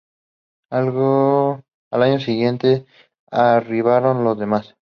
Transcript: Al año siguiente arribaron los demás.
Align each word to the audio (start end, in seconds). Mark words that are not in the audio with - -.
Al 0.71 1.63
año 1.91 2.19
siguiente 2.19 2.87
arribaron 3.29 4.23
los 4.23 4.35
demás. 4.39 4.75